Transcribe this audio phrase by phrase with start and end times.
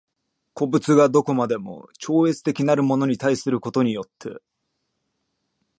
[0.55, 4.41] 個物が何処までも超越的なるものに対することによって